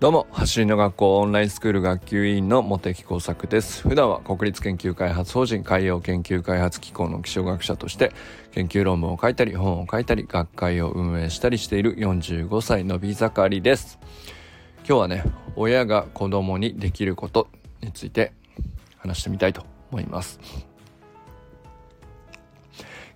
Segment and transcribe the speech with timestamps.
[0.00, 3.82] どうも走りの学校オンラインスクール学級委員の茂木耕作です。
[3.82, 8.12] 普段は国立研究開発法人海洋研究開発機構の気象学者として
[8.52, 13.98] 研究論文を書いたり本を書いたり学会を運営したりしている45歳のび盛りです。
[14.86, 15.24] 今日はね
[15.56, 17.48] 親が子供にできること
[17.80, 18.32] について
[18.98, 20.38] 話してみたいと思います。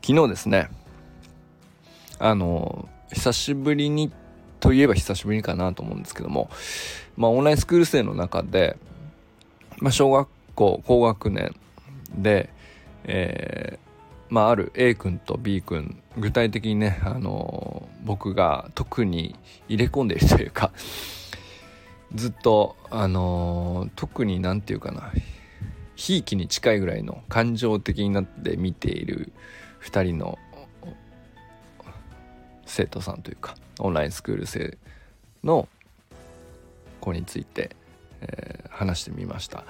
[0.04, 0.68] 昨日ですね
[2.18, 4.10] あの久しぶりに
[4.62, 6.48] といえば久しぶりかなと思うんですけども、
[7.16, 8.76] まあ、オンラインスクール生の中で、
[9.78, 11.52] まあ、小学校高学年
[12.14, 12.48] で、
[13.02, 19.34] えー、まあ、ある A 君と B 君具体的にね、あのー、僕が特に
[19.68, 20.70] 入れ込んでいるというか
[22.14, 25.10] ずっと、あのー、特に何て言うかな
[25.96, 29.32] ひいきに近いぐらいの感情的になって見ている
[29.82, 30.38] 2人の
[32.72, 34.78] 生徒さんというかオンラインスクール生
[35.44, 35.68] の
[37.00, 37.76] 子について、
[38.20, 39.64] えー、話してみました。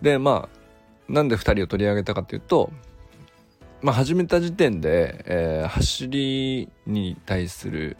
[0.00, 2.72] でまあなんで2人を取り上げたかというと
[3.82, 7.96] まあ、始めた時点で、えー、走りに対する、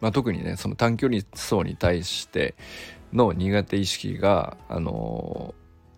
[0.00, 2.54] まあ、特にねその短距離走に対して
[3.12, 5.54] の苦手意識が、あの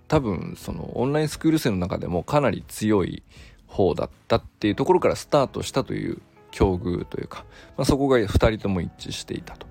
[0.09, 3.23] ー、多分そのオンラインスクール生の中でもかなり強い
[3.69, 6.21] 方だったっていうところからスタートしたという
[6.53, 7.45] 境遇というか、
[7.77, 9.67] まあ、そこが2人とも一致していたと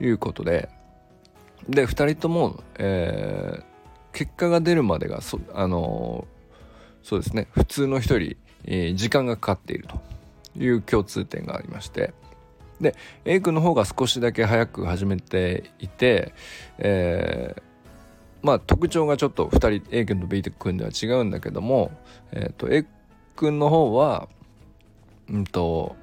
[0.00, 0.68] いうことで
[1.68, 3.64] で2人とも、えー、
[4.12, 10.00] 結果が出るまでがそ、あのー、そうですね普通の人より、えー、時間がかかっていると
[10.58, 12.12] いう共通点がありまして
[12.80, 16.34] で A 君の方が少しだけ早く始めていて、
[16.78, 17.62] えー、
[18.42, 21.90] まあ特徴がちょっと2人 A 君と B 君では違うんだけども、
[22.32, 22.84] えーと、と A
[23.34, 24.28] 君の方は
[25.30, 25.96] うんと、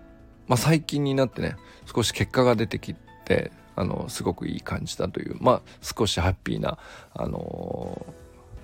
[0.47, 1.55] まあ、最近になってね
[1.93, 6.77] 少し結果が出てきてあのすごくいい感じだというまあ少しハッピーな、
[7.13, 8.05] あの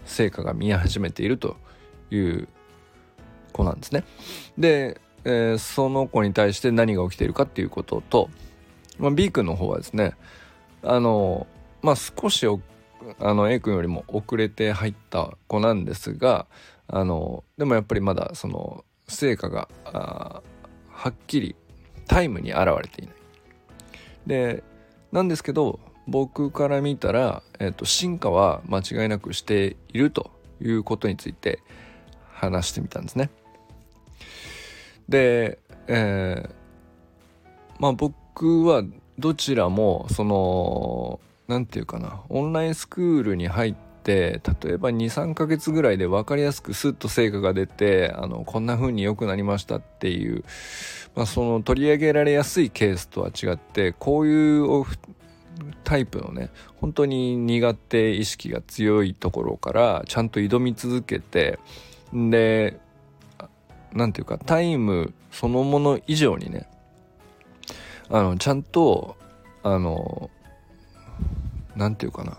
[0.06, 1.58] ー、成果が見え始めていると
[2.12, 2.48] いう
[3.52, 4.04] 子なんですね。
[4.58, 8.30] で、えー、その子に対して何が起きているかっていうことと、
[9.00, 10.14] まあ、B 君の方はですね
[10.84, 12.46] あのー、まあ少し
[13.20, 16.46] あの A 君よりも遅れて入った子なんですが
[16.88, 20.42] あのでもやっぱりまだその成果がは
[21.10, 21.56] っきり
[22.08, 23.16] タイムに現れていない。
[24.28, 24.64] で
[25.12, 31.62] なんですけど僕から見たら、えーと、進化は間違いなくしているということについて
[32.32, 33.30] 話してみたんですね。
[35.08, 36.50] で、えー、
[37.80, 38.84] まあ僕は
[39.20, 50.44] どちらもその何て言うかなオンラインスクールに入ってって例えば23ヶ月ぐらいで分かりやすくスッと成果が出てあのこんな風に良くなりましたっていう、
[51.16, 54.86] まあ、その取り上げられやすいケースとは違ってこういう
[55.84, 61.60] タイプのね本当に苦手意識が強いところからちゃんと挑み続けて
[62.14, 62.80] で
[63.92, 66.70] 何て言うかタイムそのもの以上にね
[68.10, 69.18] あのちゃんと
[69.62, 70.30] あの
[71.76, 72.38] 何て言うかな。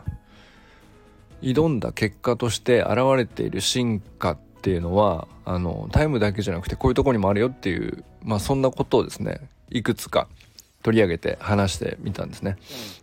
[1.43, 9.41] 挑んだ結果として現れている進化っていうのはあのタイムだけじゃなくてこういうとこにもあるよっていうまあそんなことをですね
[9.71, 10.29] いくつか
[10.83, 12.57] 取り上げて話してみたんですね。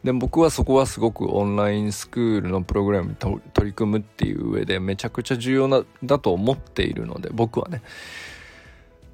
[0.03, 7.81] で僕はそこはすごくオンラインスクールのプログラムに取り組むっていう上でめちゃくちゃ重要なだと思っているので僕はね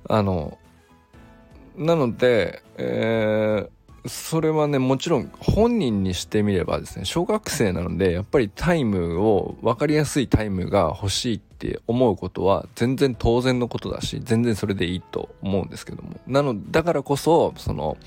[0.10, 0.58] あの
[1.76, 3.70] なので、えー、
[4.06, 16.20] それはねもちろん本人にしてみればですね小学生なのでやっぱりタイムを分かりやすいタイムが欲しいって思うことは全然当然のことだし全然それでいいと思うんですけども。
[16.28, 17.98] なのだからこそその、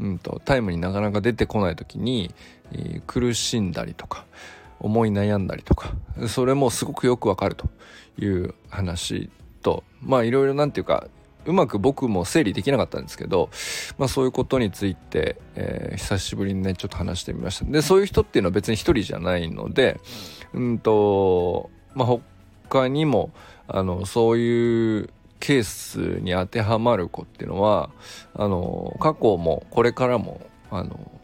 [0.00, 2.34] うんと、タイムになかなか出てこない時に、
[2.72, 4.24] えー、苦しんだりとか
[4.80, 5.92] 思い悩んだりとか
[6.26, 7.68] それもすごくよくわかると
[8.18, 9.30] いう話
[9.62, 11.06] とまあいろいろなんていうか
[11.46, 13.50] うまく僕も整理できなかったんですけど、
[13.98, 20.00] まあ、そういうことについて、えー、久しぶりにねちょっと話してみましたでそういう人っていうのは別に一人じゃないので
[20.52, 22.18] うんとまあ
[22.68, 23.30] 他にも
[23.68, 25.10] あのそういう
[25.40, 27.90] ケースに当てはまる子っていうのは
[28.34, 30.40] あの過去もこれからも
[30.70, 31.20] あの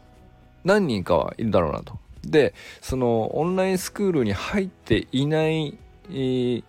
[0.63, 1.97] 何人かはいるだろうなと。
[2.23, 5.75] でそのオンラインスクールに入っていない、
[6.09, 6.63] えー、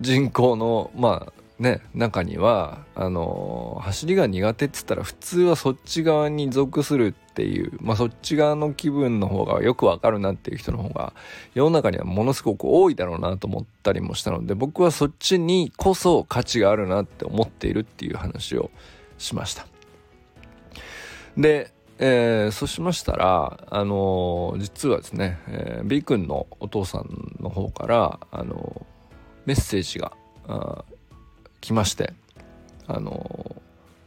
[0.00, 11.12] 人口のまあね中にはあの走りが苦手っつったら普通はそっち側に属するっていう、まあ、そっち側の気分の方がよくわかるなっていう人の方が
[11.54, 18.70] 世の中にはものすごく多いだろうなと思ったりもしたので僕はそっちにこそ価値があるなって思っているっていう話を
[19.18, 19.66] しました。
[21.36, 28.84] でえー、そうしましたら、あのー、実はですね、えー、B 君のお父さんの方から、あの
[29.46, 30.12] メッセージが
[31.64, 32.12] 来まして、
[32.86, 33.56] あの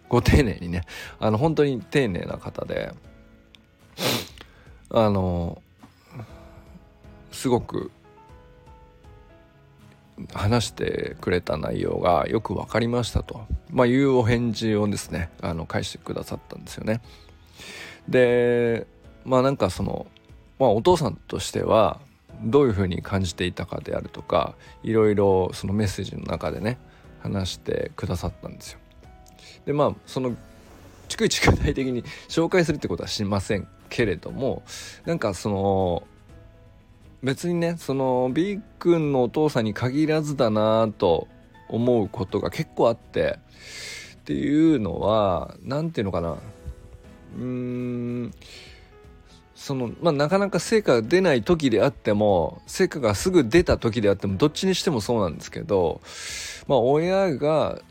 [0.10, 0.84] ご丁寧にね、
[1.20, 2.94] あの、本当に丁寧な方で、
[4.90, 5.62] あの
[7.32, 7.92] すごく
[10.34, 17.02] 話してくれた内容がよく分かりましたと、まあ、いうお返事をですねあの返してくださったんですよね。
[18.08, 18.88] で
[19.26, 20.08] まあなんかその、
[20.60, 22.00] まあ、お父さんとしては
[22.44, 26.78] どういうふうに感じていたかであるとかいろいろそのメッセージの中でね
[27.22, 28.80] 話してくださったんですよ。
[29.66, 30.36] でまあその
[31.10, 34.64] 逐一具体的に紹介するってことはしませんけれども
[35.06, 36.08] なんかその
[37.24, 41.28] 別にねその B 君のお父さんに限らずだなと
[41.70, 43.40] 思うことが結構あって
[44.16, 46.38] っていうのは何て言うのかな
[47.38, 48.34] うーん
[49.58, 56.00] そのまあなかなか成果が出ない時であっても成果がすぐ出た時であってもどっちにしてもそうなんですけど
[56.68, 57.82] まあ親が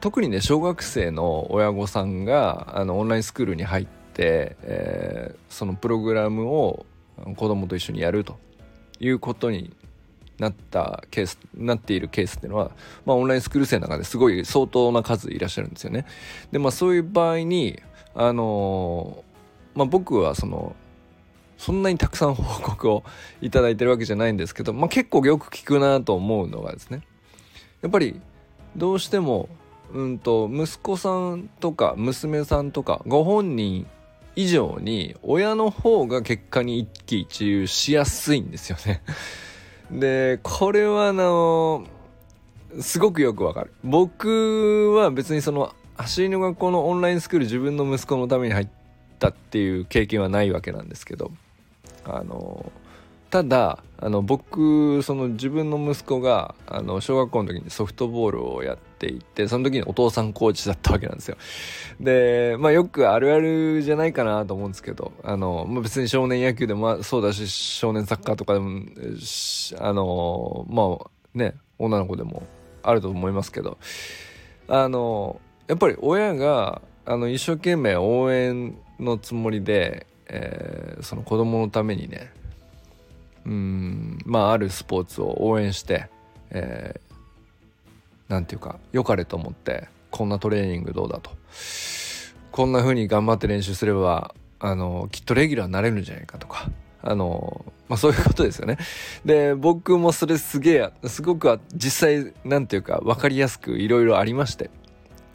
[0.00, 6.86] 特にね小学生の親御さんがあのオンラインスクールに入って、えー、そのプログラムを
[7.36, 8.38] 子供と一緒にやると
[8.98, 9.70] いうことに
[10.38, 12.70] なったケースなっているケースっていうのは、
[13.04, 16.06] まあ、オンラインスクール生の中ですごい相当な数いらっしゃるんですよね。
[16.52, 17.78] でまあそういう場合に
[18.14, 19.24] あの
[19.74, 20.76] まあ、僕はその
[21.62, 23.04] そんなにたくさん報告を
[23.40, 27.02] いただいてるわけじゃないんですけど、まあ、結構よく聞くなと思うのがですね。
[27.82, 28.20] やっぱり
[28.74, 29.48] どうしても
[29.94, 33.86] うんと息子さんとか娘さんとかご本人
[34.34, 39.00] 以上に親の方が結果に一喜一憂しやすいんですよね。
[39.92, 41.84] でこれはあの
[42.80, 43.72] すごくよくわかる。
[43.84, 48.68] 僕は別にその走りの学校のオンラインスクール自分の息子のために入っ
[49.20, 51.30] たっていう経験はないわけなんですけど
[52.04, 52.72] あの
[53.30, 61.38] ただあの僕その自分の息子があの小学校の時にソフトボールをやっていてその時にお父さんコーチだったわけなんですよ。
[61.98, 68.82] でまあよくあるあるじゃないかなと思うんですけどあの、まあ、別に少年野球でもそうだし少年サッカーとかでも
[69.78, 72.42] あのまあね女の子でも
[72.82, 73.78] あると思いますけど
[74.68, 82.32] あのやっぱり親があの一生懸命応援のつもりで、えー、その子供のためにね
[83.44, 86.08] うんまああるスポーツを応援して、
[86.50, 91.30] えー、ていうか良かれと思ってこんなトレーニングどうだと
[92.50, 96.70] こんな風に頑張って練習すればあのきっとレギュラーになれるんじゃないかとか
[97.02, 98.78] あのまあそういうことですよね。
[99.24, 104.70] で僕もそれすげえすごく実際なんていうか分かりやすくいろいろありまして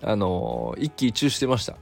[0.02, 1.76] あの一喜一憂してました。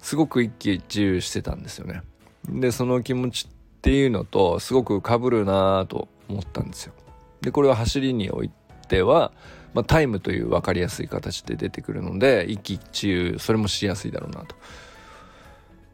[0.00, 2.02] すごく一喜一憂してたんですよね。
[2.48, 6.92] でその気持ちっていうのとすごくかぶるなと思ったんですよ。
[7.40, 8.50] でこれは走りにおい
[8.88, 9.32] ては、
[9.74, 14.56] まあ、タイムという分かりやすい形で出てくるので一喜一憂それもしやすいだろうなと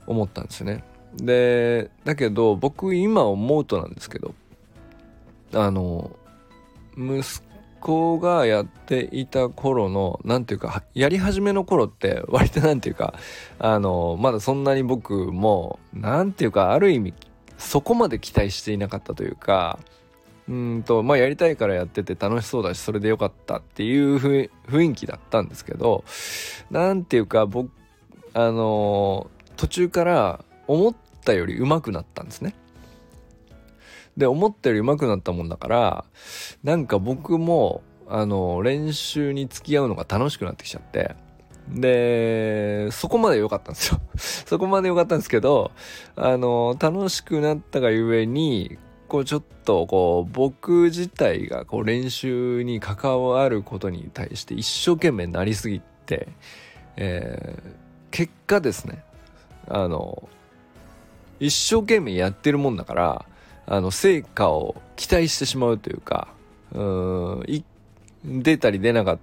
[0.06, 0.84] 思ったんですよね。
[1.16, 4.34] でだけど僕今思うとなんですけど
[5.52, 6.16] あの
[6.96, 7.42] 息
[7.82, 13.14] 子がやっていた頃の何ていうかやり始めの頃って割と何ていうか
[13.58, 17.14] あのまだそんなに僕も何ていうかある意味
[17.58, 19.78] そこまで期待していなかったというか
[20.48, 26.04] うんとまあやりたいからやってて楽しそうだしそれでよかったっていう雰囲気だったんですけど
[26.70, 27.70] 何ていうか僕
[28.34, 32.54] あの途中から思ったより上手くなったんですね。
[34.16, 36.04] で思ったより上手くなったもんだから
[36.62, 41.16] なんか僕もあの練習に付き合うのが楽しくなってきちゃって
[41.68, 44.00] で、そこまで良かったんですよ。
[44.18, 45.70] そこまで良かったんですけど、
[46.16, 48.78] あの、楽しくなったがゆえに、
[49.08, 56.28] こうちょっとこう僕自体がこう練習に関わることに対して一生懸命なりすぎて、
[56.96, 57.70] えー、
[58.10, 59.04] 結果ですね、
[59.68, 60.28] あの、
[61.40, 63.26] 一生懸命やってるもんだから、
[63.66, 66.28] あの、成果を期待してしまうというか、
[66.72, 67.64] うん、
[68.24, 69.22] 出たり出なかった、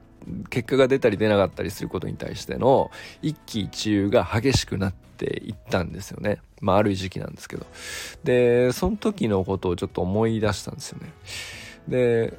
[0.49, 2.91] 結果が出たり出なかったりすることに対しての
[3.21, 6.39] 一喜一憂が激しくなっていったんですよね。
[6.61, 7.65] まあある時期なんですけど。
[8.23, 11.13] で、その時のことをちょっと思い出したんですよね。
[11.87, 12.33] で、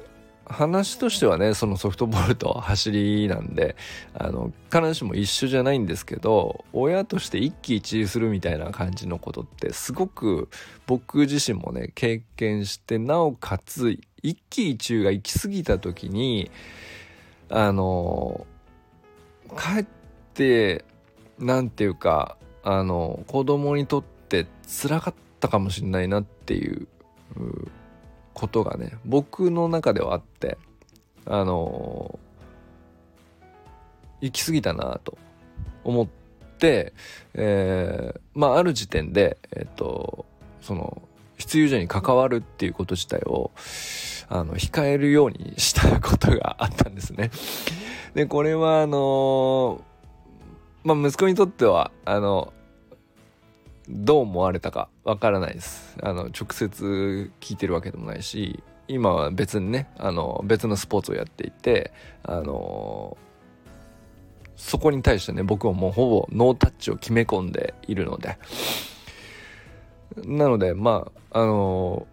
[0.51, 3.75] 話としてはね、そのソフトボールと走りなんで、
[4.13, 10.49] あの、必ずしも一緒じゃないんですけど、親として一喜一憂するみたいな感じのことってすごく
[10.87, 16.51] 僕自身もね、経験して、なおかつ一喜一憂が行き過ぎた時に、
[17.49, 18.45] あの
[19.55, 19.85] かえっ
[20.33, 20.85] て
[21.37, 26.87] 何て言うかあの子供にとっって辛かったかもしれないなっていう
[28.33, 30.57] ことがね僕の中ではあって
[31.25, 35.17] あのー、行き過ぎたなと
[35.83, 36.07] 思っ
[36.57, 36.93] て、
[37.33, 40.25] えー、まあある時点でえっ、と
[40.61, 41.01] その
[41.37, 43.51] 必要以上に関わるっていうこと自体を
[44.29, 47.31] あの控えるようにしたことがあったんですね。
[48.13, 49.81] でこれはあの
[50.83, 52.53] まあ息子にとってはあの
[53.89, 55.97] どう思われたかわからないです。
[56.01, 61.91] あの直接聞いてるわけでもないし今は別にねあの別のスポーツをやっていて
[62.23, 63.17] あの
[64.55, 68.37] そこに対してね僕はもうほぼノータッチを決め込んでいるので
[70.23, 72.05] なのでまああの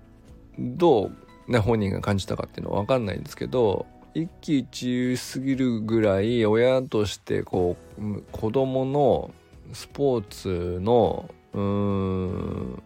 [0.58, 1.10] ど
[1.48, 9.30] うね本人が感じたかっていうのは分かんないんですけど一喜一憂すぎるぐらい親としてこう子供の
[9.72, 12.82] スポーツのうーん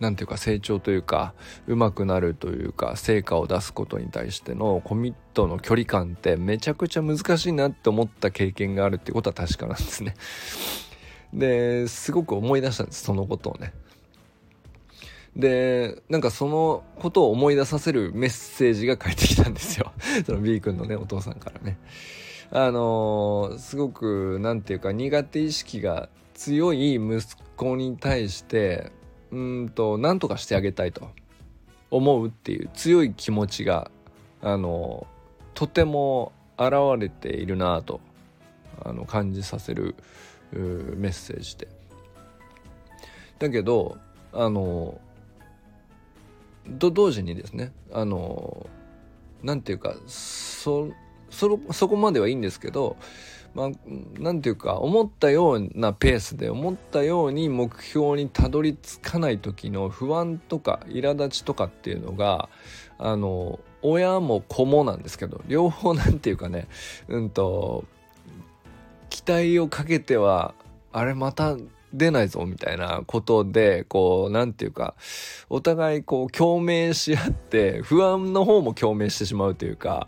[0.00, 1.34] なんていうか成長というか
[1.66, 10.14] 上手くなるというか成果を出すことに対してのコミットの距離感ってめちゃくちゃ難しいなって思った経験があるってことは確かなんですね。
[11.34, 13.72] ですごく思い出したんですそのことをね。
[15.36, 19.92] でなんかそのことを思い出させるメッセージが返ってきたんですよ
[20.26, 21.78] その B 君のねお父さんからね。
[22.52, 26.08] あのー、すごく何て言うか苦手意識が
[26.40, 28.92] 強い息子に対して
[29.30, 31.10] うんと何とかしてあげたいと
[31.90, 33.90] 思うっていう強い気持ちが
[34.40, 35.06] あの
[35.52, 38.00] とても現れているなと
[38.82, 39.94] あの感じさせる
[40.52, 41.68] メッセージで。
[43.38, 43.98] だけど
[44.32, 44.98] あの
[46.78, 48.66] と同時にですねあの
[49.42, 50.88] なんていうかそ
[51.30, 52.96] そそこまではいいんですけど
[53.54, 62.48] まあ、ていうか思ったようなペースで思ったように目標にたどり着かない時の不安とか苛立ちとかっていうのが
[62.98, 66.68] あの親も子もなんですけど両方なんていうかね
[67.08, 67.84] うんと
[69.08, 70.54] 期待をかけては
[70.92, 71.56] あれまた
[71.92, 74.94] 出ないぞみたいなことでこうなんていうか
[75.48, 80.06] お互いこう共鳴し合って不安の方も共鳴してしまうというか、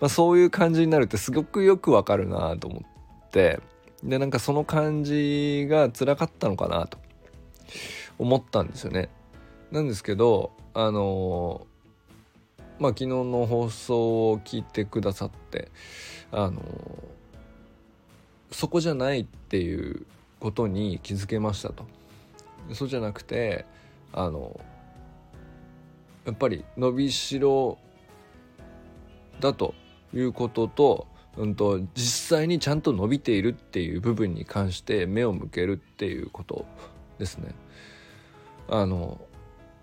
[0.00, 2.82] まあ、そういう感じになるってすごくよくわかるなと思
[3.26, 3.60] って
[4.02, 6.98] でなんかその感じが辛かったのかなと
[8.18, 9.08] 思ったんですよね。
[9.70, 11.66] なんですけどあの
[12.78, 15.70] まあ昨日の放送を聞いてくださって
[16.30, 16.62] あの
[18.50, 20.06] そこじゃないっていう
[20.42, 21.86] ことに気づけましたと
[22.72, 23.64] そうじゃなくて
[24.12, 24.58] あの
[26.24, 27.78] やっぱり伸びしろ
[29.38, 29.72] だと
[30.12, 31.06] いうことと,、
[31.36, 36.66] うんと、実際にちゃんと伸びているっていう部分に関して目を向けるっていうこと
[37.18, 37.54] ですね。
[38.68, 39.20] あの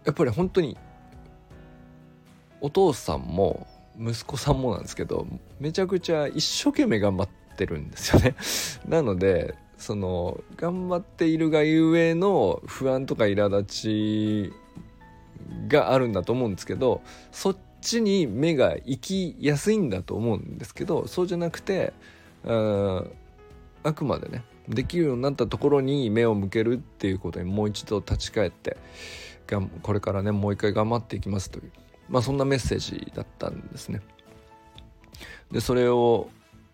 [0.05, 0.77] やっぱり本当に
[2.61, 3.65] お父さんも
[3.97, 5.25] 息子さんもなんですけど
[5.59, 8.35] めちゃくちゃ一生懸命頑張ってるんですよね。
[8.87, 14.53] なのでその頑張っているがゆえの不安とか苛立ち
[15.67, 21.93] があるんだと思うんですけどそっちに目が行きやすいんだと思うんですけどそうじゃなくて
[22.45, 23.05] あ
[23.83, 28.77] あくまでねできるようになったところに目を向けるっていうことにもう一度立ち返って
[29.47, 31.71] がこれからねもう一回頑張っていきますという
[32.09, 34.01] まあそんなメッセージだったんですね。
[35.51, 36.29] でそれを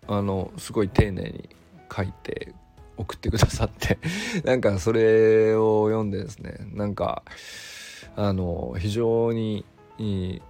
[0.08, 1.48] あのすごい丁寧に
[1.94, 2.52] 書いて
[2.96, 3.98] 送ってくださって
[4.44, 7.22] なんかそれを読んでですねなんか
[8.16, 9.64] あの非常に
[9.98, 10.42] いい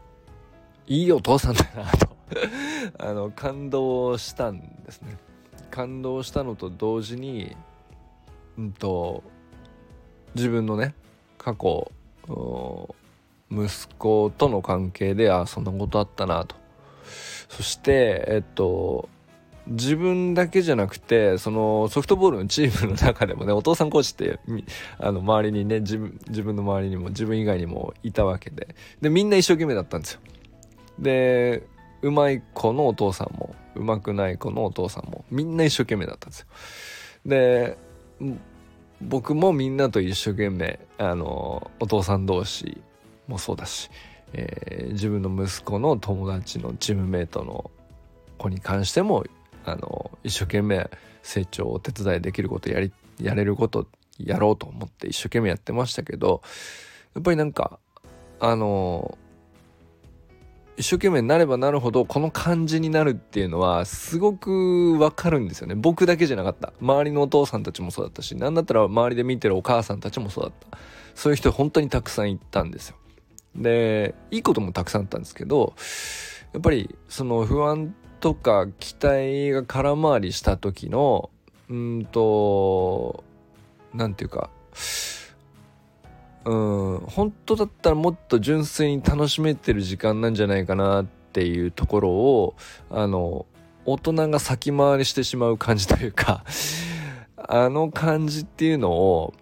[0.87, 2.17] いいお父さんだなと
[2.99, 5.17] あの感動したんですね。
[5.71, 7.57] 感動したのと同時に
[8.57, 9.23] うんと
[10.35, 10.95] 自分のね
[11.38, 11.91] 過去
[13.50, 16.57] 息子との関係であそんなことあったなと。
[17.49, 19.09] そしてえっと
[19.67, 24.39] 自分だけじゃなくてそのソフトボールのチームの中でもねお父さんコーチって
[24.99, 28.75] あの周りにね自分自分の周りにも自分以外にもいたわけで。
[29.01, 30.21] でみんな一生懸命だったんですよ。
[30.99, 31.67] で
[32.03, 36.47] うまい子のお父さんもうまくない子のお父さんもみんな一生懸命だったんですよ。
[37.27, 37.77] で
[39.01, 42.81] 僕もみんなと一生懸命あのお父さん同士
[43.27, 43.91] もそうだし、
[44.33, 47.71] えー、自分の息子の友達のチームメイトの
[48.39, 49.25] 子に関しても
[49.67, 50.89] あの一生懸命
[51.23, 56.43] 成長をお手伝いできることやりやれることやろうと思って一生懸命やってましたけど
[57.15, 57.79] やっぱりなんか
[58.39, 59.19] あの
[60.77, 65.75] 一生懸命になればなるほどこの感じになるっていうのはすごくわかるんですよね。
[65.75, 66.75] 僕だけじゃなかった。
[66.83, 70.79] 周りのお父さんたちもそうだったし何だったら周りで見てるお母さんたちもそうだった。
[71.15, 72.97] そういう人本当にたくさんいたんですよ。
[73.57, 75.75] でいいこともたくさんあったんですけど
[76.53, 81.31] やっぱりその不安とか期待が空回りした時の
[81.69, 83.25] うんと
[83.95, 84.51] 何て言うか
[86.45, 92.55] うん本当だったらもっと純粋に楽しめてる時間なんじゃないかなっていうところを
[92.91, 93.47] あの
[93.85, 96.45] 大人が先回りしてしまう感じというか
[97.37, 99.35] あの感じっていうのを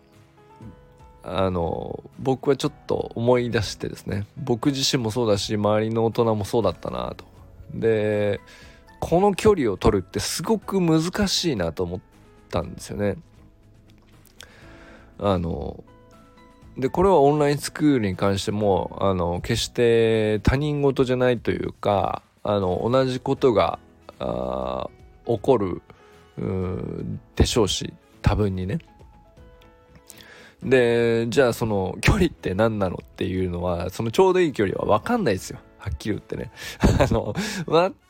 [1.22, 4.26] あの僕はちょっと思い出してですね。
[4.36, 7.33] 僕自身もそうだし周りの大人もそうだったなと。
[7.72, 8.40] で
[9.00, 12.00] この距離を取るってすごく難しいなと思っ
[12.50, 13.16] たんですよね
[15.18, 15.84] あの
[16.76, 23.78] でこれはオンラインスクールに関してもあの決して他人事じゃないというかあの同じことが
[24.18, 24.88] あ
[25.26, 25.82] 起こる
[27.36, 27.92] でしょうし
[28.22, 28.78] 多分にね。
[30.62, 35.58] でじゃあその距離って何なのっていうのはそのちょうどいい距離は分かんないですよ。
[35.84, 36.50] はっきり言ってね。
[36.98, 37.34] あの、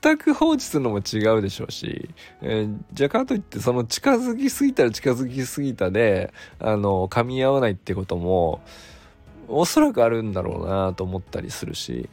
[0.01, 2.09] 全く放置するのも違うでしょうし、
[2.41, 8.61] えー、じゃかといってその近づきすぎたら近づきすぎたで、あの、噛み合わないってことも、
[9.49, 12.09] おそらくあるんだろうなと思ったりするし、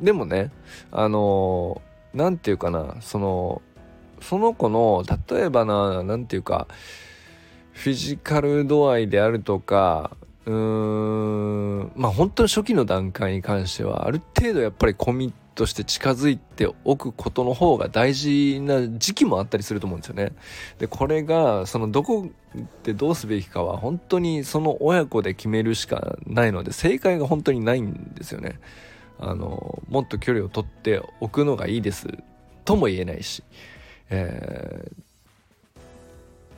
[0.00, 0.50] でもね、
[0.90, 1.80] あの、
[2.12, 3.62] なんていうかな、その、
[4.20, 6.66] その子の、例えばな、なんていうか、
[7.70, 10.16] フィジカル度合いであるとか、
[10.48, 20.32] うーんまあ本当に初期の段階に関してはある程度やっぱりコミットして近づいておくことの方が大事な時期もあったりすると思うんですよね。
[20.78, 22.30] でこれがそのどこ
[22.82, 28.58] でどうすべきかは本当にその親子で決めるしかないので正解が本当にないんですよね。
[29.20, 32.06] あのもっと距離を取っておくのがいいです
[32.64, 33.42] とも言えないし、
[34.08, 35.80] えー、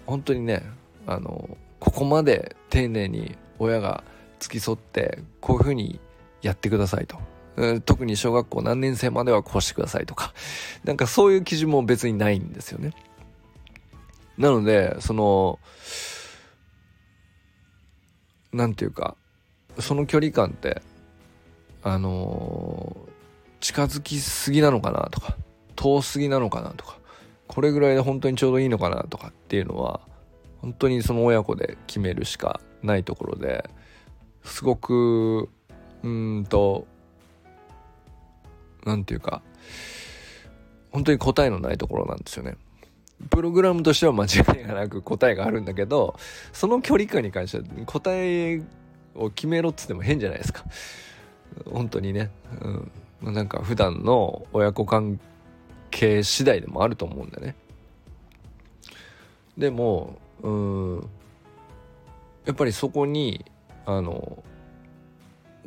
[0.07, 0.63] 本当にね
[1.07, 4.03] あのここまで丁寧に親が
[4.41, 6.01] 付き添ってこういうふうに
[6.43, 7.19] やってくださいと。
[7.85, 10.33] 特に小学校何年生まではこうしてくださいとか。
[10.83, 12.95] なんかそういう基準も別にないんですよね。
[14.39, 15.59] なので、その、
[18.53, 19.17] なんていうか、
[19.79, 20.81] その距離感って、
[21.83, 22.97] あの、
[23.61, 25.37] 近づきすぎなのかなとか、
[25.77, 26.99] 遠すぎなのかなとか、
[27.47, 30.01] これぐらいで本当にちょうどいいのかなとかっていうのは、
[30.63, 33.69] 本当にその親子で決めるしかないところで
[34.45, 35.49] すごく
[36.03, 36.87] うんと
[38.85, 39.43] 何て言うか
[40.91, 42.57] 本当に答えのないところなんですよね。
[43.29, 44.29] プログラムとしては間違
[44.63, 46.17] いがなく答えがあるんだけど
[46.55, 48.63] その距離感に関しては答え
[49.15, 50.65] を決めろっつっても変じゃないですか。
[51.71, 52.31] 本当にね、
[53.23, 55.21] うん、なんか普段の親子関
[55.91, 57.55] 係次第でもあると思うんだね。
[59.59, 61.11] でもうん
[62.47, 63.45] やっぱりそこに
[63.87, 64.43] あの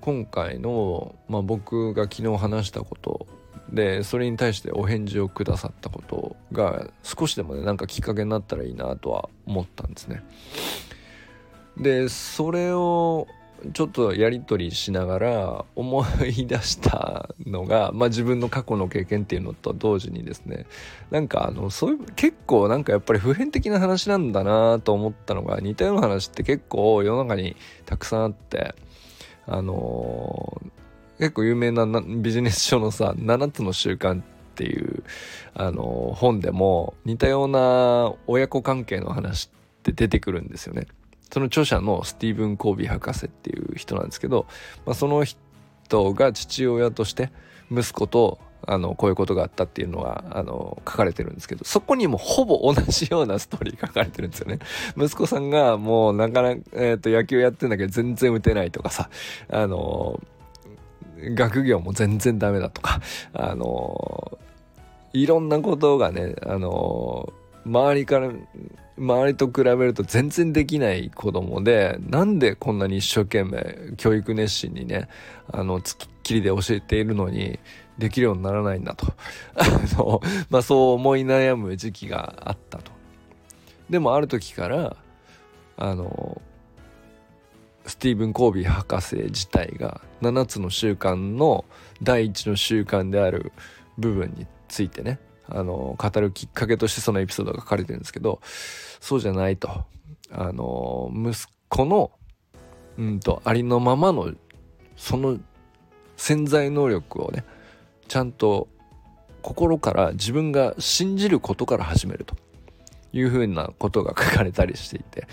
[0.01, 3.25] 今回の、まあ、僕が昨日話したこと
[3.69, 10.23] でそれに対してお返事をくださったことが少しでもねなんかきっかけになったらいいなとは思ったんですね。
[11.77, 13.27] でそれを
[13.71, 20.65] ちょっとやり取りしながら思い出したのが、まあ、自分の過去の経験っていうのと同時にですね
[21.11, 28.75] なんかあのそういう結構なんかやっぱり普遍的な話なんだなと思ったのが似たような話って結構世の中にたくさんあって
[29.45, 34.23] あのー、結構有名なビジネス書のさ7つの習慣っ
[34.55, 35.03] ていう
[35.53, 40.87] あのー、本でも似たような親子関係の話って出てくるんですよね。
[41.33, 44.45] その著者のスティーブン・コービー博士っていう人なんですけど、
[44.85, 47.31] まあ、その人が父親として
[47.71, 54.59] 息子とあのこういうことがあったっていうのがあの書かれてるんですけどそこにもほぼ同じようなストーリー書かれてるんですよね。
[54.95, 59.09] 息子さんがもうなかなか、えー、と野球やってんだけど全然打てないとかさ
[59.49, 60.21] あの
[61.17, 63.01] 学業も全然ダメだとか
[63.33, 64.37] あの
[65.13, 67.33] いろんなことがねあの
[67.65, 68.29] 周りから
[68.97, 75.07] 周りと比べると全然できない子供でなんでこんなに一生懸命教育熱心にね
[75.51, 77.59] あのつきっきりで教えているのに
[77.97, 79.13] できるようにならないんだと。
[79.55, 79.65] あ
[79.97, 82.91] の、まあ、そう思い悩む時期があったと。
[83.89, 84.95] でもある時から
[85.77, 86.41] あの
[87.85, 91.65] スティーブン・コービー博士自体が7つの習慣の
[92.01, 93.51] 第一の習慣である
[93.97, 98.39] 部分についてねあの語るきっかけとしてそのエピソードが書かれてるんですけど
[98.99, 99.85] そうじゃないと。
[100.31, 102.11] あの息子の
[102.97, 104.33] うんとありのままの
[104.95, 105.37] その
[106.17, 107.43] 潜在能力をね
[108.07, 108.67] ちゃんと
[109.41, 112.35] 心から自分が信じることから始めると。
[113.13, 115.27] いうふうなことが書かれたりしていて。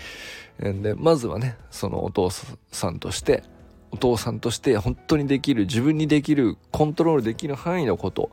[0.59, 2.29] でまずはねそのお父
[2.71, 3.41] さんとして
[3.89, 8.29] お父さんとして本当にできる自分にできるコントロールできる範囲のこと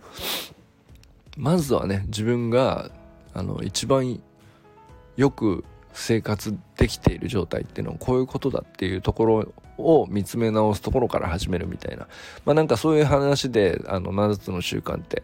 [1.38, 2.90] まずはね自分が
[3.33, 4.20] あの一番
[5.16, 12.09] よく生活できている状態っていうのはこういうことだっていうところを見つめ直すところから始めるみたいな。
[12.44, 15.22] まあなんかそういう話であの7つの習慣って、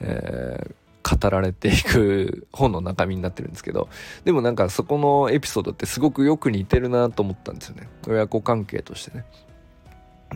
[0.00, 3.88] えー語られていく本の中身になってるんですけど。
[4.24, 7.88] でもなんかそこのエピソードってすごくよく似てるなと思ったんですよね。
[8.06, 9.24] 親子関係としてね。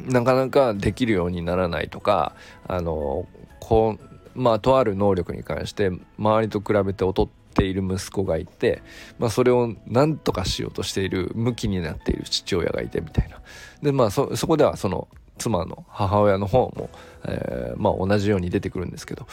[0.07, 2.35] なかなかできるようにならないとか
[2.67, 3.29] あの
[3.61, 8.83] こうまあとある能力に関して周りと比べて劣っている息子がいて、
[9.19, 13.41] まあ、それを何とかしようとしている向きになっている父親がいてみたいな。
[13.83, 16.91] でまあそそこではその妻の母親の方も、
[17.25, 19.27] えー、まあ同じように出てくるんですけど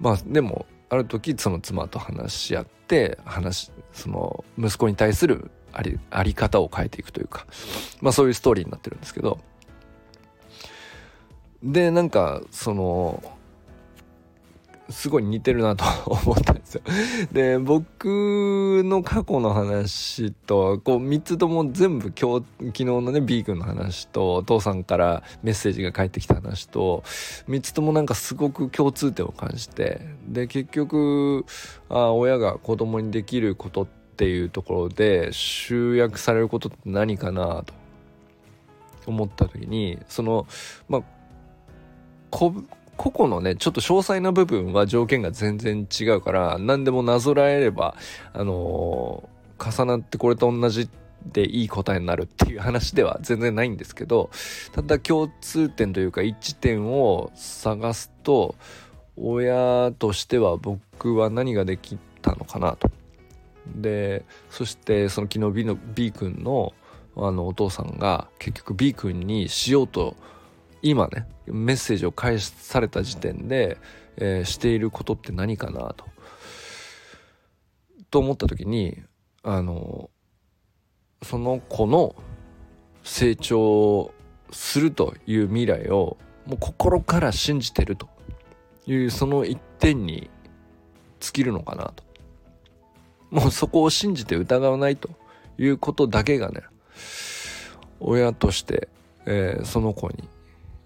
[0.00, 7.46] まあでもある時その妻と話し合って話その息子に対するありあり方を変えていくというか
[8.00, 9.38] まあそういうストーリーになってるんですけど。
[11.62, 13.22] でなんかその
[14.92, 16.82] すごい似てるなと 思ったんですよ。
[17.32, 27.02] で、僕の過去の話と、こう3つとも全部今日、昨日のね、B 君の話と、お父さんからメッセージが返ってきた話と、
[27.48, 31.44] 3つともなんかすごく共通点を感じて、で、結局、
[31.88, 37.74] あ親が子供にできることっていうところで集約されることって何かなと
[39.06, 40.46] 思った時に、その、
[40.88, 41.02] まあ、
[43.02, 47.96] 個々のね、ちょっと詳細な部分は条件が全然違うから、何でもなぞらえれば、
[48.32, 50.88] あのー、重なってこれと同じ
[51.26, 54.30] でいい答えになるっていう話では全然ないんですけど、
[54.70, 58.54] ただ共通点というか一致点を探すと、
[59.16, 62.88] 親としては僕は何ができたのかなと。
[63.74, 66.72] で、そしてその昨日 B の B 君の
[67.16, 70.16] あのお父さんが結局 B 君にしようと
[70.82, 73.78] 今ねメッセージを返された時点で、
[74.16, 76.06] えー、していることって何かなと。
[78.10, 79.02] と思った時に
[79.42, 80.10] あの
[81.22, 82.14] その子の
[83.02, 84.12] 成長
[84.50, 88.08] するという未来をもう心から信じてると
[88.86, 90.30] いうその一点に
[91.20, 92.04] 尽きるのかなと。
[93.30, 95.08] もうそこを信じて疑わないと
[95.56, 96.60] いうことだけがね
[97.98, 98.88] 親として、
[99.24, 100.28] えー、その子に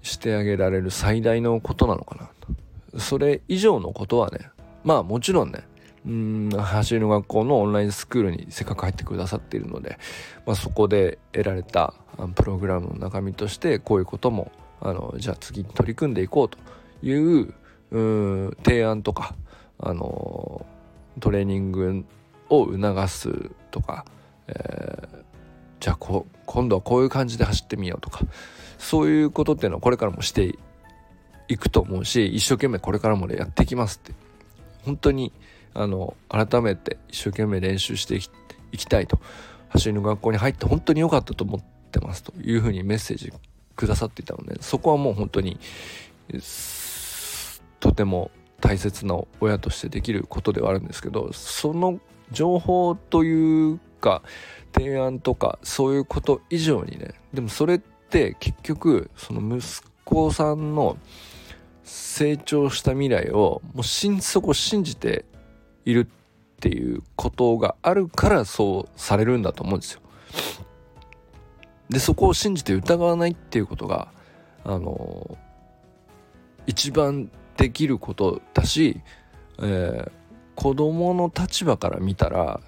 [0.06, 2.30] してあげられる最大のことなのかな
[2.92, 3.00] と。
[3.00, 4.50] それ以上のことはね、
[4.84, 5.64] まあもちろんね、
[6.06, 9.98] うん、走りの学校のオンラインスクールにせっかく入ってくださっているので、
[10.46, 11.94] まあ、そこで得られた
[12.34, 16.58] プログラムの中身としてこういうこともあのじゃあ次に取り組んでいこうと
[17.02, 17.54] いう
[17.90, 19.34] う提案とか
[19.78, 20.64] あの
[21.20, 22.04] トレーニング
[22.48, 24.04] を促すとか、
[24.48, 25.05] え、
[25.86, 28.18] じゃあこ今度はこういう感じで走ってみようとか
[28.76, 30.58] そういうことっていうのはこれからもして
[31.46, 34.12] いくと思うし一生懸命これからもやっていきますって。
[34.82, 35.32] 本当に
[35.74, 39.20] あの改めて一生懸命練習していきたいと。
[39.68, 43.32] 走りの学校に入って本当に良かったと思ってますというふうにメッセージ
[43.76, 45.60] くださっていたのでそこはもう本当に
[47.78, 54.22] とても大切な親としてできることではあるんですけどその情報というか
[54.72, 60.98] 提案とかそういうこと以上にねでもそれって結局その息子さんの
[61.84, 65.24] 成長した未来をもう心底信じて
[65.84, 70.00] いるっていうことがあるからそうされるんだと思うんですよ。
[71.88, 74.08] でそこを信じて疑わないっていうことが
[74.64, 75.38] あの
[76.66, 79.00] 一番できることだし、
[79.58, 80.10] えー、
[80.56, 82.60] 子供の立場から見たら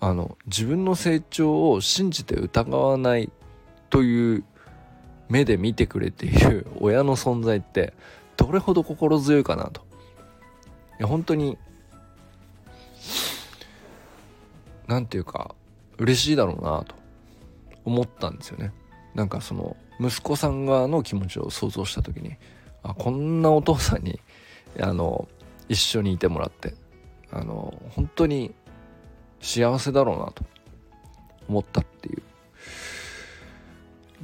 [0.00, 3.30] あの自分の成長を信じて疑わない
[3.90, 4.44] という
[5.28, 7.94] 目で見てくれている親の存在って
[8.36, 9.82] どれほど心強いかなと。
[10.98, 11.58] いや本当に
[14.86, 15.54] 何て言うか
[15.98, 16.94] 嬉しいだろうなと
[17.84, 18.72] 思ったんですよね。
[19.14, 22.36] なんかその息子さん側の気持ちを想像した時に
[22.82, 24.20] あこんなお父さんに
[24.80, 25.28] あの
[25.68, 26.74] 一緒にいてもらって
[27.30, 28.54] あの本当に
[29.40, 30.44] 幸せだろうなと
[31.48, 32.22] 思ったっていう。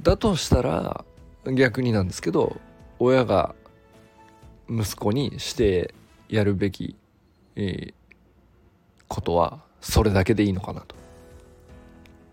[0.03, 1.05] だとしたら
[1.45, 2.57] 逆になんですけど
[2.99, 3.55] 親が
[4.69, 5.95] 息子にして
[6.29, 6.97] やるべき、
[7.57, 7.95] えー、
[9.09, 11.01] ことはそれだけでいいのかなと。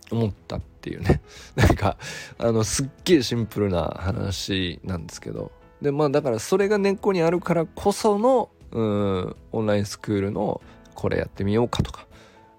[0.09, 1.21] 思ったっていうね。
[1.55, 1.97] なんか
[2.37, 5.51] あのすっげえシンプルな話なんですけど。
[5.81, 9.35] でまあだからそれが根っこにあるからこそのうん。
[9.51, 10.61] オンラインスクールの
[10.93, 12.07] これやってみようかとか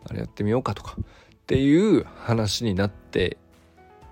[0.09, 1.05] あれやってみようかとかっ
[1.47, 3.37] ていう話になって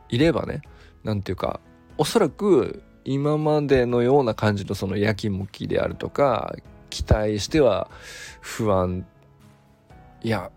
[0.08, 0.62] いればね
[1.04, 1.60] 何ていうか
[1.96, 6.54] おそらく今までのような感じのそのやきもきであるとか
[6.90, 7.88] 期待しては
[8.40, 9.06] 不安
[10.22, 10.50] いや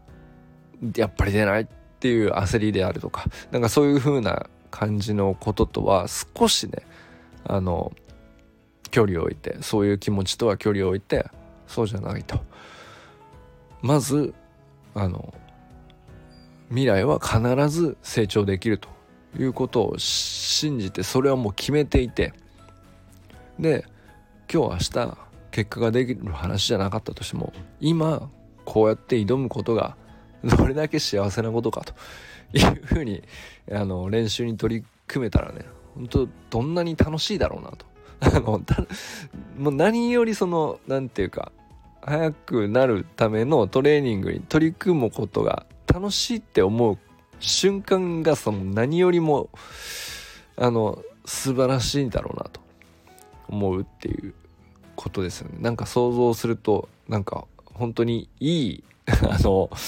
[0.95, 1.67] やっぱり出ないっ
[1.99, 6.83] ていう焦りであるとかなんかそういう風な感じのこととは少しね
[7.43, 7.91] あの
[8.89, 11.25] 距離を置いてそういう気持ちとは距離を置いて
[11.67, 12.39] そうじゃないと。
[13.81, 14.33] まず
[14.93, 15.33] あの
[16.69, 18.89] 未来は必ず成長できると
[19.37, 22.33] いうことを信じてそれはもう決めていて。
[23.59, 23.85] で
[24.51, 25.17] 今日明日
[25.51, 28.29] 結果ができる話じゃなかったとしても今
[28.65, 29.95] こうやって挑むことが
[30.43, 31.93] どれだけ幸せなことかと
[32.57, 33.21] いうふうに
[33.71, 37.85] あの練習に取り組めたらね本当どんなに楽しいだろうなと。
[38.21, 38.61] あの
[39.57, 41.51] もう何よりその何て言うか
[42.01, 46.97] 速くなるためのトレーニングに取り組むことが楽しいって思う
[47.39, 49.49] 瞬間がその何よりも
[50.57, 52.59] あの素晴らしいんだろうなと
[53.47, 54.33] 思うっていう
[54.95, 55.57] ことですよね。
[55.59, 59.69] なんか想像するとなんか本当にいいあの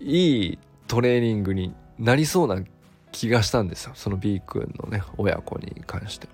[0.00, 2.62] いいトレーニングになりそうな
[3.18, 6.28] 気がしたんですよその B 君のね親子に関して。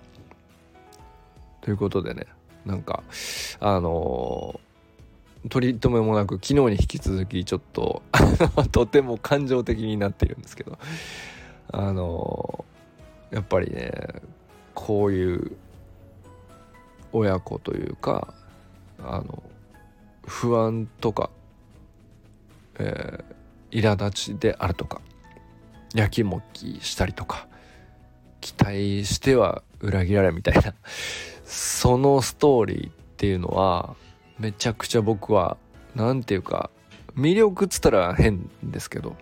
[1.61, 2.27] ということでね
[2.63, 3.01] なんか
[3.59, 4.59] あの
[5.49, 8.03] 取り留めもなく昨日に引き続きちょっと
[8.71, 10.77] とても感情的になっているんですけど
[11.71, 12.65] あの
[13.31, 14.21] やっぱりね
[14.75, 15.57] こういう
[17.13, 18.31] 親子というか
[18.99, 19.41] あの
[20.27, 21.31] 不安とか、
[22.77, 25.01] えー、苛立ちであるとか
[25.95, 27.47] やきもきしたりとか
[28.41, 30.73] 期待しては裏切られみたいな
[31.45, 33.95] そのストーリーっていうのは
[34.37, 35.57] めちゃくちゃ僕は
[35.95, 36.69] 何て言うか
[37.15, 39.15] 魅力っつったら変ですけど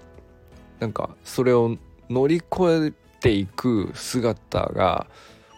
[0.80, 1.78] なんかそれを
[2.10, 5.08] 乗り越えていく姿が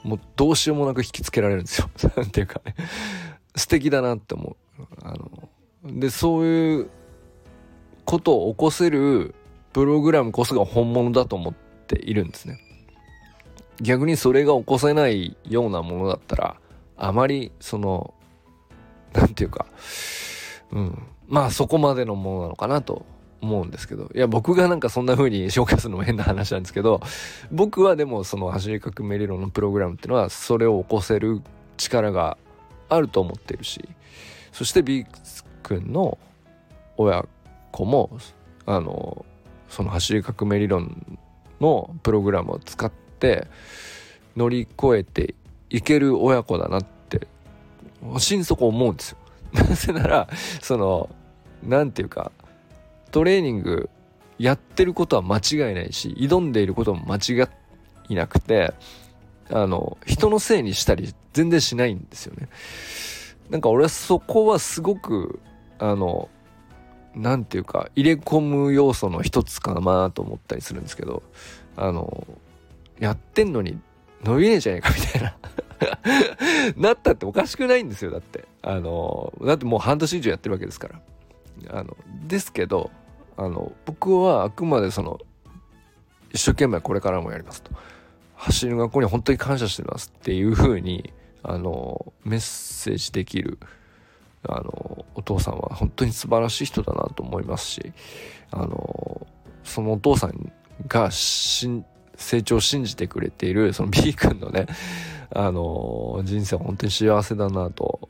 [0.03, 1.89] もうどうしようもなく引きつけられるんですよ。
[2.15, 2.75] なんていうかね
[3.55, 4.83] 素敵だなって思う。
[5.01, 5.49] あの
[5.85, 6.89] でそういう
[8.03, 9.33] ことを起こせる
[9.75, 12.59] プログラムこそが本物だと思っているんですね。
[13.81, 16.55] 逆にそれが起こせないようなものだったら
[16.95, 18.13] あまりその
[19.11, 19.65] 何て言うか
[20.71, 23.05] うんまあそこまでのものなのかなと
[23.41, 27.01] 思うんですけどいや僕がなんかそんな風に紹介するのも変な話なんですけど
[27.51, 31.41] 僕はでもその走り革命理論のプログラムっていうのはそれを起こせる
[31.75, 32.37] 力が
[32.87, 33.89] あると思ってるし
[34.53, 35.05] そして B
[35.63, 36.17] 君の
[36.95, 37.25] 親
[37.73, 38.17] 子も
[38.65, 39.25] あの
[39.69, 41.19] その走り革命理論
[41.59, 43.47] のプログラムを使って
[44.35, 45.35] 乗り越えて
[45.69, 47.27] いける親子だなって
[48.17, 49.17] 心底思うんですよ。
[49.53, 50.27] なぜなら
[50.61, 51.09] その
[51.63, 52.31] 何て言うか
[53.11, 53.89] トレーニング
[54.37, 57.47] やってることは間違いないし挑んでいることも間違
[58.09, 58.73] いなくて
[59.49, 62.49] あの人のせいにしたり全然しないんですよね。
[63.49, 65.39] なんか俺はそこはすごく
[65.77, 66.29] あの
[67.15, 71.23] 何て言うか入れ込む要素の一つかなと思ったりするんですけど
[71.75, 72.27] あの
[72.99, 73.79] やってんのに
[74.23, 75.37] 伸びねえじゃねえかみたいな。
[76.77, 78.45] なったっておかしくないんですよだって。
[78.61, 81.01] あのだってもう半年以上やってるわけですから。
[81.69, 81.95] あの
[82.27, 82.91] ですけど
[83.37, 85.19] あの僕はあくまでその
[86.33, 87.71] 一生懸命これからもやりますと。
[88.35, 93.59] 走る学校に本当に感謝してますっていう風にあのメッセージできる
[94.47, 97.93] あのお父さんは本当に素晴らしい人だなと思いますし
[98.51, 99.27] あの
[99.63, 100.51] そのお父さん
[100.87, 104.67] が成長を信じてくれているその B 君のね
[105.33, 108.09] あの人生は本当に幸せだなと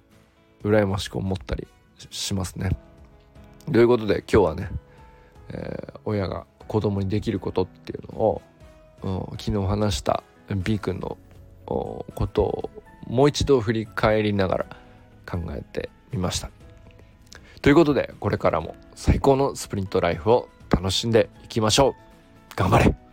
[0.63, 1.67] 羨ましく思ったり
[2.09, 2.75] しますね。
[3.71, 4.69] ということで今日はね、
[5.49, 8.41] えー、親が子供にできることっていうのを、
[9.03, 10.23] うん、昨日話した
[10.55, 11.17] B 君の
[11.65, 12.69] ことを
[13.07, 14.65] もう一度振り返りながら
[15.25, 16.49] 考えてみました。
[17.61, 23.04] ということでこれからも最高のスプリントライフを楽しんでいきましょう頑張れ